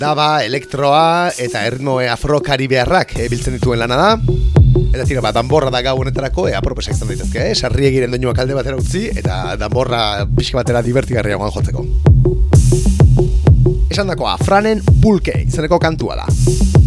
Daba, 0.03 0.43
elektroa 0.43 1.31
eta 1.39 1.63
erritmo 1.67 1.95
afro-karibearrak 2.11 3.15
e, 3.19 3.29
biltzen 3.31 3.55
dituen 3.57 3.79
lana 3.79 3.99
da. 3.99 4.09
Eta 4.93 5.05
tira, 5.07 5.23
ba, 5.23 5.31
danborra 5.33 5.71
da 5.73 5.81
gau 5.85 5.95
honetarako, 6.01 6.49
e, 6.51 6.55
apropesa 6.59 6.91
izan 6.93 7.09
daitezke, 7.13 7.47
eh? 7.49 7.55
Sarri 7.55 7.87
egiren 7.89 8.11
doinuak 8.13 8.43
alde 8.43 8.57
batera 8.57 8.77
utzi, 8.79 9.07
eta 9.09 9.55
danborra 9.61 10.25
pixka 10.35 10.59
batera 10.59 10.83
divertigarriagoan 10.85 11.55
jotzeko. 11.55 11.87
Esan 13.93 14.09
dakoa, 14.09 14.35
Franen 14.43 14.83
Pulke, 15.01 15.39
izeneko 15.47 15.79
kantua 15.79 16.19
da. 16.23 16.82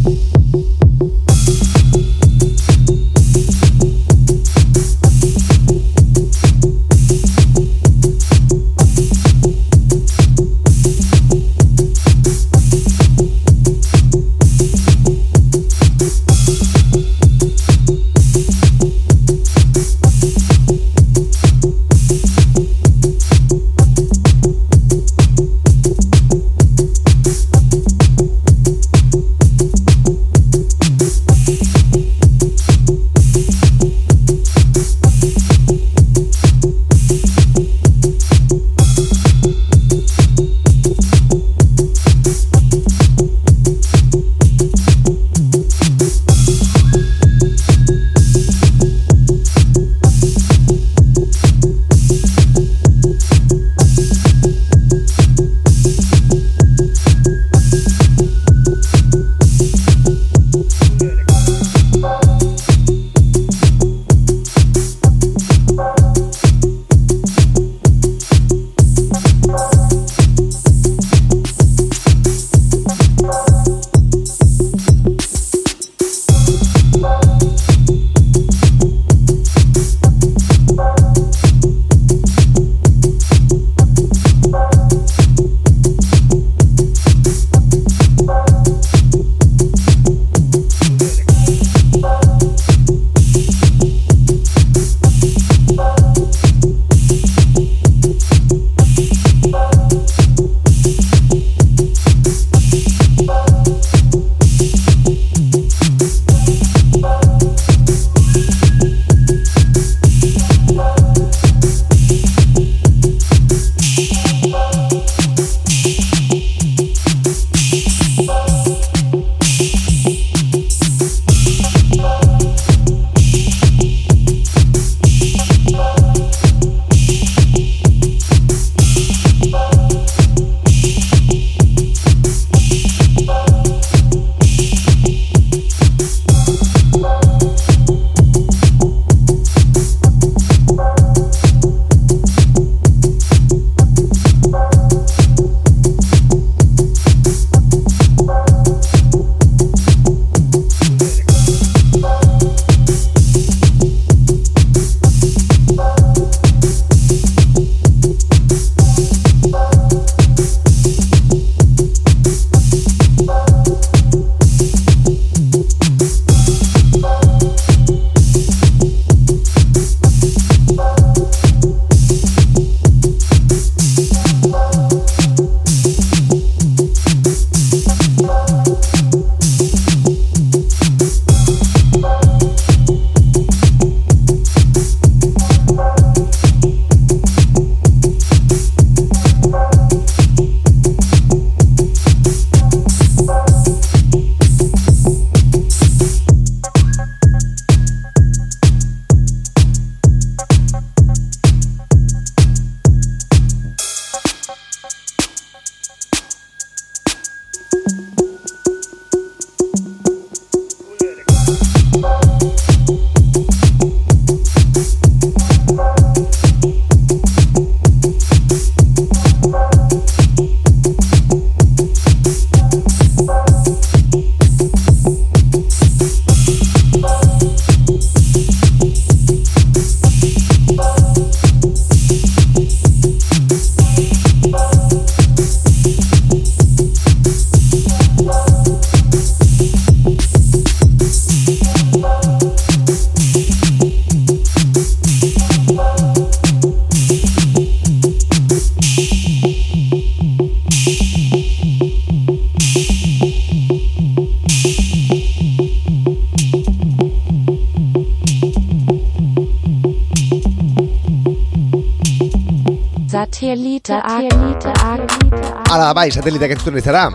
Bai, 265.97 266.11
sateliteak 266.13 266.53
entzuten 266.53 266.77
izara. 266.77 267.07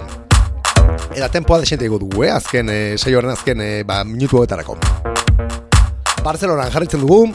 Eta 1.13 1.27
tempoa 1.29 1.59
desente 1.61 1.85
dugu 1.85 1.99
dugu, 2.01 2.23
eh? 2.25 2.31
Azken, 2.33 2.69
eh, 2.73 2.97
saioaren 2.97 3.29
azken, 3.35 3.61
eh, 3.61 3.83
ba, 3.85 4.03
minutu 4.03 4.39
hogetarako. 4.39 4.77
Barcelonan 6.25 6.71
jarritzen 6.73 7.03
dugu, 7.03 7.27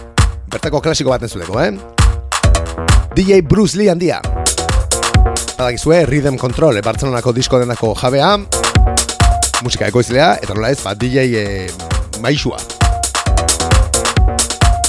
bertako 0.51 0.81
klasiko 0.83 1.13
bat 1.15 1.23
entzuleko, 1.23 1.61
eh? 1.63 1.71
DJ 3.15 3.43
Bruce 3.47 3.79
Lee 3.79 3.91
handia. 3.91 4.21
Badakizue, 5.57 6.05
Rhythm 6.07 6.37
Control, 6.37 6.77
e, 6.77 6.83
Bartzelonako 6.83 7.33
disko 7.33 7.61
denako 7.63 7.95
jabea, 7.95 8.37
musika 9.63 9.87
ekoizlea, 9.87 10.35
eta 10.43 10.55
nola 10.55 10.75
ez, 10.75 10.83
ba, 10.83 10.95
DJ 10.95 11.31
e, 11.31 11.71
maixua. 12.21 12.76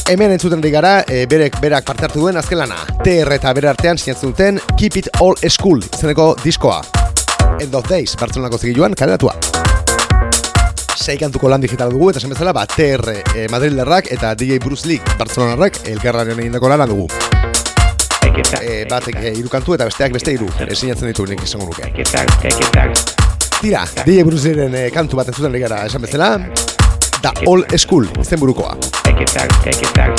Hemen 0.07 0.31
entzuten 0.31 0.61
ari 0.63 0.69
gara, 0.71 0.91
e, 1.03 1.25
berek, 1.27 1.57
berak 1.59 1.83
parte 1.83 2.05
hartu 2.07 2.21
duen 2.21 2.37
azken 2.39 2.61
lana. 2.61 2.77
TR 3.03 3.27
eta 3.35 3.51
bere 3.51 3.67
artean 3.67 3.97
sinatzen 3.99 4.31
duten 4.31 4.59
Keep 4.79 4.95
It 5.01 5.09
All 5.19 5.35
School 5.51 5.81
izeneko 5.83 6.29
diskoa. 6.39 6.77
End 7.59 7.75
of 7.75 7.89
Days, 7.89 8.15
Bartzelonako 8.15 8.55
zigiluan, 8.61 8.95
kaleratua. 8.95 9.33
Sei 10.95 11.17
kantuko 11.19 11.51
lan 11.51 11.59
digital 11.59 11.91
dugu, 11.91 12.13
eta 12.13 12.23
esan 12.23 12.53
ba, 12.55 12.63
TR 12.71 13.03
e, 13.35 13.49
Madrilderrak 13.51 14.07
eta 14.15 14.31
DJ 14.33 14.61
Bruce 14.63 14.87
Lee 14.87 15.01
Bartzelonarrak 15.19 15.81
elkarraren 15.91 16.39
egindako 16.39 16.71
lana 16.71 16.87
dugu. 16.87 17.09
E, 18.61 18.85
batek 18.87 19.19
e, 19.25 19.33
hiru 19.35 19.51
kantu 19.51 19.75
eta 19.75 19.89
besteak 19.91 20.15
beste 20.15 20.37
hiru 20.37 20.47
esinatzen 20.69 21.11
ditu 21.11 21.27
nik 21.27 21.43
izango 21.43 21.67
nuke. 21.67 21.91
Tira, 23.59 23.83
DJ 24.05 24.23
Bruceren 24.23 24.83
e, 24.85 24.87
kantu 24.89 25.19
bat 25.19 25.35
entzuten 25.35 25.51
ari 25.51 25.67
esan 25.83 26.07
bezala, 26.07 26.37
da 27.22 27.32
All 27.45 27.63
School 27.78 28.05
izen 28.20 28.39
burukoa. 28.39 28.78
Take 29.03 29.22
it 29.22 29.34
back, 29.34 29.49
take 29.63 29.82
it 29.82 29.93
back. 29.93 30.18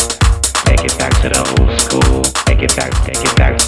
Take 0.65 0.85
it 0.85 0.99
back 0.99 1.21
to 1.23 1.29
the 1.29 1.39
old 1.39 1.81
school. 1.81 2.23
Take 2.47 2.63
it 2.63 2.77
back, 2.77 2.93
take 3.05 3.25
it 3.25 3.37
back. 3.37 3.59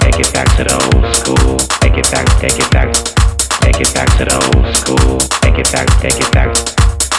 Take 0.00 0.20
it 0.20 0.32
back 0.32 0.56
to 0.56 0.64
the 0.64 0.74
old 0.74 1.16
school. 1.16 1.56
Take 1.80 1.98
it 1.98 2.10
back, 2.10 2.26
take 2.40 2.58
it 2.58 2.70
back. 2.70 2.94
Take 3.60 3.80
it 3.80 3.94
back 3.94 4.08
to 4.18 4.24
the 4.24 4.34
old 4.34 4.76
school. 4.76 5.18
Take 5.42 5.58
it 5.58 5.72
back, 5.72 5.88
take 6.00 6.20
it 6.20 6.32
back. 6.32 6.54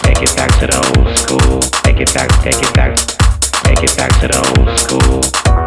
Take 0.04 0.22
it 0.22 0.36
back 0.36 0.60
to 0.60 0.68
the 0.68 0.78
old 0.78 1.18
school. 1.18 1.60
Take 1.84 2.00
it 2.00 2.14
back, 2.14 2.30
take 2.44 2.62
it 2.62 2.74
back. 2.74 2.98
Take 3.64 3.84
it 3.84 3.98
back 3.98 4.12
to 4.22 4.28
the 4.28 4.40
old 4.58 4.80
school. 4.80 5.63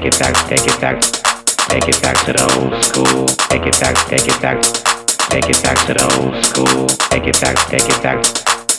Take 0.00 0.14
it 0.14 0.18
back, 0.18 0.48
take 0.48 0.66
it 0.66 0.80
back. 0.80 1.02
Take 1.68 1.88
it 1.88 2.00
back 2.00 2.24
to 2.24 2.32
the 2.32 2.42
old 2.56 2.82
school. 2.82 3.26
Take 3.50 3.66
it 3.66 3.78
back, 3.78 3.94
take 4.08 4.26
it 4.26 4.40
back. 4.40 4.62
Take 5.28 5.50
it 5.50 5.62
back 5.62 5.76
to 5.86 5.92
the 5.92 6.04
old 6.16 6.42
school. 6.42 6.86
Take 7.10 7.26
it 7.26 7.38
back, 7.38 7.58
take 7.68 7.84
it 7.84 8.02
back. 8.02 8.24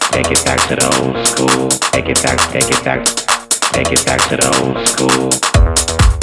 Take 0.09 0.31
it 0.31 0.43
back 0.43 0.67
to 0.69 0.75
the 0.77 0.87
old 0.97 1.27
school. 1.27 1.69
Take 1.93 2.09
it 2.09 2.23
back, 2.23 2.39
take 2.51 2.71
it 2.71 2.83
back. 2.83 3.05
Take 3.71 3.91
it 3.91 4.03
back 4.03 4.29
to 4.29 4.37
the 4.37 4.47
old 4.65 4.87
school. 4.87 6.20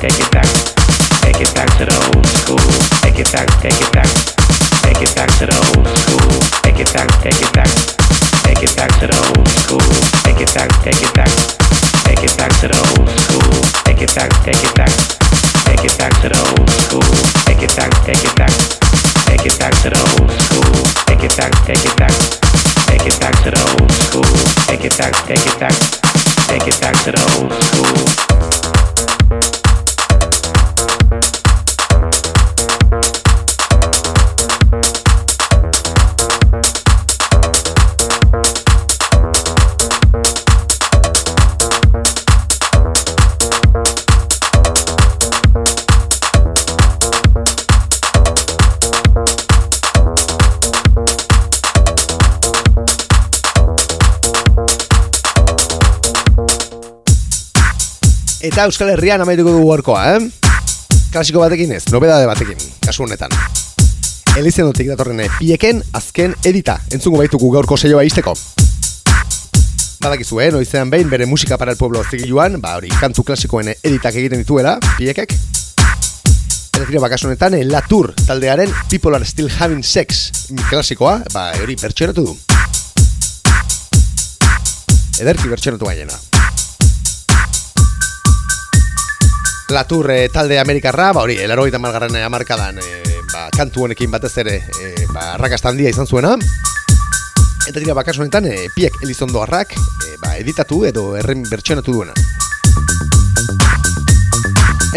Take 0.00 0.16
it 0.16 0.32
back, 0.32 0.48
take 1.20 1.36
it 1.40 1.52
back. 1.52 1.52
Take 1.52 1.52
it 1.52 1.52
back 1.52 1.68
to 1.76 1.84
the 1.84 1.92
old 2.08 2.24
school. 2.40 2.56
Take 3.04 3.20
it 3.20 3.28
back, 3.36 3.44
take 3.60 3.76
it 3.76 3.92
back. 3.92 4.08
Take 4.80 5.04
it 5.04 5.12
back 5.12 5.28
to 5.36 5.44
the 5.44 5.52
old 5.60 5.84
school. 5.92 6.40
Take 6.64 6.80
it 6.80 6.88
back, 6.96 7.08
take 7.20 7.36
it 7.36 7.52
back. 7.52 7.68
Take 8.48 8.64
it 8.64 8.72
back 8.80 8.88
to 8.96 9.06
the 9.12 9.18
old 9.28 9.44
school. 9.60 9.84
Take 10.24 10.40
it 10.40 10.48
back, 10.56 10.72
take 10.80 11.04
it 11.04 11.12
back. 11.12 11.28
Take 12.08 12.24
it 12.24 12.32
back 12.40 12.48
to 12.64 12.72
the 12.72 12.80
old 12.80 13.12
school. 13.12 13.52
Take 13.84 14.00
it 14.00 14.08
back, 14.16 14.32
take 14.40 14.64
it 14.64 14.72
back. 14.72 14.88
Take 15.68 15.84
it 15.84 15.92
back 16.00 16.16
to 16.24 16.32
the 16.32 16.40
old 16.48 16.70
school. 16.80 17.12
Take 17.44 17.60
it 17.60 17.76
back, 17.76 17.92
take 18.08 18.24
it 18.24 18.34
back. 18.40 18.56
Take 19.28 19.44
it 19.44 19.56
back 19.60 19.74
to 19.84 19.88
the 19.92 20.00
old 20.00 20.32
school. 20.48 20.72
Take 21.12 21.28
it 21.28 21.36
back, 21.36 21.52
take 21.68 21.84
it 21.84 21.96
back. 22.00 22.16
Take 22.88 23.04
it 23.04 23.20
back 23.20 23.36
to 23.44 23.52
the 23.52 23.60
old 23.76 23.92
school. 23.92 24.32
Take 24.64 24.80
it 24.80 24.96
back, 24.96 25.12
take 25.28 25.44
it 25.44 25.56
back. 25.60 25.76
Take 26.48 26.64
it 26.64 26.80
back 26.80 26.96
to 27.04 27.12
the 27.12 27.20
old 27.36 27.52
school. 27.52 28.79
Eta 58.40 58.64
Euskal 58.64 58.88
Herrian 58.94 59.20
amaituko 59.20 59.52
dugu 59.52 59.66
gorkoa, 59.68 60.02
eh? 60.16 60.20
Klasiko 61.12 61.42
batekin 61.42 61.74
ez, 61.76 61.82
nobedade 61.92 62.24
batekin, 62.24 62.56
kasu 62.80 63.04
honetan. 63.04 63.34
Elizenotik 64.40 64.88
datorren 64.88 65.20
pieken 65.36 65.82
azken 65.98 66.32
edita, 66.48 66.78
entzungo 66.94 67.20
baitugu 67.20 67.50
gaurko 67.52 67.76
saioa 67.76 68.04
izteko. 68.08 68.32
Badakizu, 70.00 70.40
eh, 70.40 70.50
noizean 70.54 70.88
behin 70.88 71.10
bere 71.10 71.26
musika 71.26 71.58
para 71.58 71.72
el 71.72 71.76
pueblo 71.76 72.02
zigiluan, 72.02 72.60
ba 72.62 72.76
hori, 72.78 72.88
kantu 72.88 73.24
klasikoen 73.28 73.74
editak 73.74 74.16
egiten 74.16 74.40
dituela, 74.40 74.78
piekek. 74.96 75.36
Eta 75.36 76.86
tira 76.86 77.00
bakasu 77.00 77.28
honetan, 77.28 77.54
eh, 77.54 77.66
taldearen 78.26 78.72
People 78.88 79.14
are 79.16 79.24
still 79.24 79.50
having 79.58 79.82
sex 79.84 80.32
klasikoa, 80.70 81.24
ba 81.34 81.52
hori 81.60 81.76
pertsoeratu 81.76 82.24
du. 82.24 82.38
ederki 85.20 85.50
bertxenatu 85.52 85.84
baiena. 85.84 86.29
Latur 89.70 90.10
e, 90.10 90.28
talde 90.28 90.58
Amerikarra, 90.58 91.12
ba 91.14 91.22
hori, 91.22 91.36
elaroita 91.38 91.78
malgarren 91.78 92.16
amarkadan 92.18 92.80
e, 92.82 92.88
ba, 93.30 93.44
kantu 93.54 93.84
honekin 93.86 94.10
batez 94.10 94.32
ere 94.42 94.56
e, 94.66 95.06
ba, 95.14 95.36
arrakasta 95.36 95.70
handia 95.70 95.92
izan 95.94 96.10
zuena. 96.10 96.34
Eta 97.68 97.78
dira 97.78 97.94
bakaso 97.94 98.24
honetan, 98.24 98.48
e, 98.50 98.66
piek 98.74 98.98
elizondo 99.04 99.44
harrak 99.44 99.76
e, 99.78 100.16
ba, 100.18 100.34
editatu 100.42 100.82
edo 100.90 101.14
erren 101.20 101.46
bertxenatu 101.46 101.94
duena. 102.00 102.16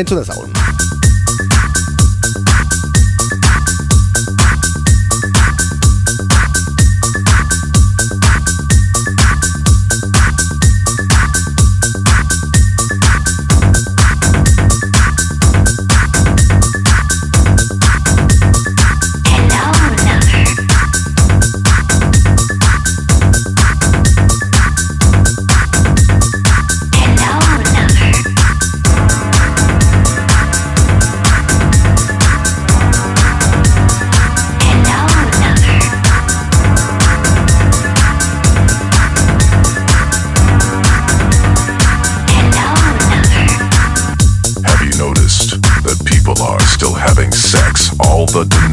Entzun 0.02 0.24
ezagun. 0.24 0.63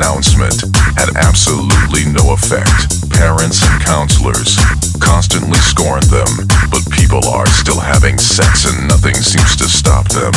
Denouncement 0.01 0.63
had 0.97 1.15
absolutely 1.15 2.11
no 2.11 2.33
effect. 2.33 3.11
Parents 3.11 3.63
and 3.63 3.83
counselors 3.83 4.57
constantly 4.99 5.59
scorn 5.59 6.01
them, 6.09 6.49
but 6.71 6.91
people 6.91 7.23
are 7.29 7.47
still 7.49 7.79
having 7.79 8.17
sex 8.17 8.65
and 8.65 8.89
nothing 8.89 9.15
seems 9.15 9.57
to 9.57 9.69
stop 9.69 10.09
them. 10.09 10.33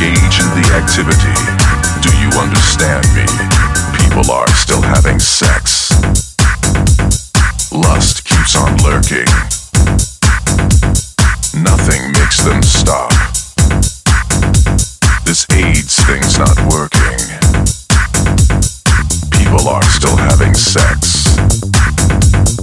Engage 0.00 0.38
in 0.38 0.46
the 0.54 0.70
activity. 0.78 1.34
Do 2.02 2.10
you 2.22 2.30
understand 2.38 3.02
me? 3.18 3.26
People 3.98 4.30
are 4.30 4.46
still 4.50 4.80
having 4.80 5.18
sex. 5.18 5.90
Lust 7.72 8.24
keeps 8.24 8.54
on 8.54 8.76
lurking. 8.86 9.26
Nothing 11.64 12.12
makes 12.12 12.44
them 12.44 12.62
stop. 12.62 13.10
This 15.24 15.44
AIDS 15.50 15.96
thing's 16.06 16.38
not 16.38 16.56
working 16.70 17.18
people 19.32 19.68
are 19.68 19.82
still 19.84 20.16
having 20.16 20.54
sex. 20.54 21.34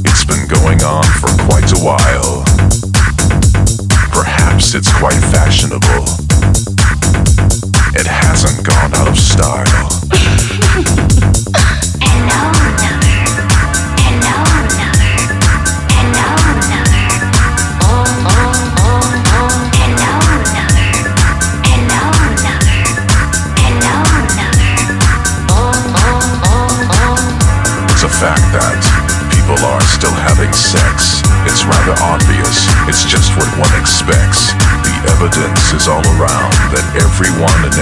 It's 0.06 0.24
been 0.24 0.48
going 0.48 0.82
on 0.84 1.04
for 1.20 1.28
quite 1.50 1.72
a 1.74 1.82
while. 1.84 2.46
Perhaps 4.14 4.74
it's 4.76 4.94
quite 4.94 5.20
fashionable. 5.34 6.15
start. 9.38 9.95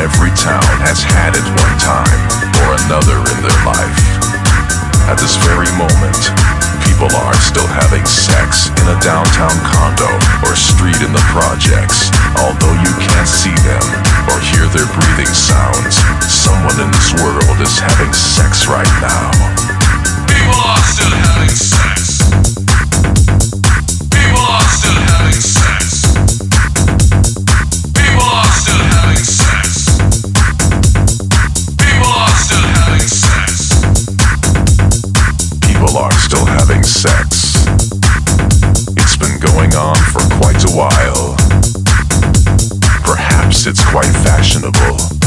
Every 0.04 0.36
town 0.36 0.68
has 0.84 0.99
had 0.99 1.32
it 1.32 1.47
one 1.47 1.76
time 1.80 2.20
or 2.68 2.76
another 2.84 3.24
in 3.24 3.38
their 3.39 3.60
life. 3.64 3.99
At 5.08 5.16
this 5.16 5.39
very 5.47 5.72
moment, 5.80 6.20
people 6.84 7.08
are 7.24 7.32
still 7.39 7.68
having 7.72 8.04
sex 8.04 8.68
in 8.84 8.86
a 8.91 8.99
downtown 8.99 9.56
condo 9.64 10.12
or 10.43 10.60
street 10.60 10.99
in 10.99 11.16
the 11.16 11.24
projects. 11.32 12.12
Although 12.36 12.76
you 12.84 12.91
can't 12.99 13.32
see 13.32 13.56
them 13.64 13.86
or 14.28 14.43
hear 14.43 14.68
their 14.76 14.91
breathing 14.91 15.32
sounds, 15.32 15.95
someone 16.28 16.76
in 16.84 16.91
this 16.91 17.16
world 17.24 17.58
is 17.64 17.80
having 17.80 18.12
sex 18.12 18.68
right 18.68 18.93
now. 18.99 19.32
People 20.28 20.60
are 20.68 20.84
still 20.84 21.16
it's 43.66 43.86
quite 43.86 44.11
fashionable. 44.26 45.22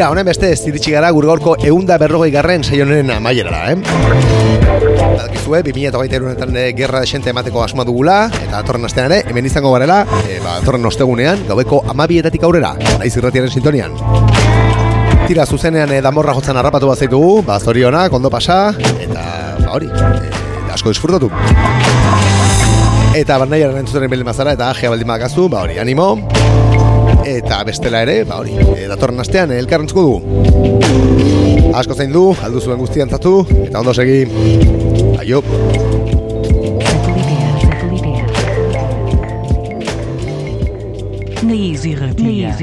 Tira, 0.00 0.08
honen 0.14 0.24
beste 0.24 0.48
ez 0.48 0.62
iritsi 0.64 0.94
gara 0.94 1.10
gure 1.12 1.28
gaurko 1.28 1.52
eunda 1.68 1.98
berrogei 2.00 2.30
garren 2.32 2.62
saionen 2.64 3.10
amaierara, 3.12 3.58
eh? 3.68 3.74
Badakizue, 4.96 5.60
2008 5.66 6.22
honetan 6.24 6.56
eh, 6.56 6.70
gerra 6.78 7.02
desente 7.04 7.28
emateko 7.34 7.60
asma 7.60 7.84
dugula, 7.84 8.14
eta 8.32 8.62
atorren 8.62 8.88
astean 8.88 9.10
ere, 9.10 9.18
hemen 9.28 9.50
izango 9.50 9.74
garela, 9.74 9.98
e, 10.24 10.38
ba, 10.40 10.54
atorren 10.62 10.88
ostegunean, 10.88 11.44
gaueko 11.50 11.82
amabietatik 11.92 12.48
aurrera, 12.48 12.72
naiz 12.96 13.12
irratiaren 13.12 13.52
sintonian. 13.52 13.92
Tira, 15.28 15.44
zuzenean 15.44 15.92
e, 15.92 16.00
damorra 16.00 16.32
jotzen 16.38 16.56
harrapatu 16.56 16.88
bat 16.88 17.04
zaitugu, 17.04 17.42
ba, 17.44 17.60
zorionak, 17.60 18.16
ondo 18.16 18.32
pasa, 18.32 18.60
eta, 18.80 19.26
ba, 19.60 19.74
hori, 19.76 19.92
e, 19.92 20.32
asko 20.78 20.96
disfrutatu. 20.96 21.28
Eta 23.20 23.36
bandaiaren 23.44 23.84
entzuten 23.84 24.08
bildin 24.08 24.32
mazara, 24.32 24.56
eta 24.56 24.72
ajea 24.72 24.96
baldin 24.96 25.12
bakazu, 25.12 25.50
ba, 25.52 25.66
hori, 25.68 25.76
animo, 25.84 26.14
eta 27.26 27.62
bestela 27.64 28.02
ere, 28.06 28.24
ba 28.28 28.40
hori, 28.40 28.54
e, 28.76 28.86
datorren 28.90 29.20
astean 29.22 29.52
elkarrentzuko 29.56 30.02
dugu. 30.06 30.20
Asko 31.76 31.94
zein 31.94 32.12
du, 32.12 32.30
aldu 32.42 32.60
zuen 32.60 32.80
guztian 32.80 33.10
zatu, 33.10 33.44
eta 33.66 33.80
ondo 33.80 33.94
segi. 33.94 34.24
Aio. 35.20 35.42
Naiz 41.46 41.84
irratia. 41.86 42.54